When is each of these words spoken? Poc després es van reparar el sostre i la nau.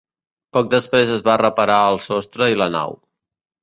Poc 0.57 0.71
després 0.71 1.13
es 1.19 1.23
van 1.29 1.43
reparar 1.43 1.79
el 1.93 2.03
sostre 2.09 2.53
i 2.57 2.63
la 2.67 2.73
nau. 2.81 3.03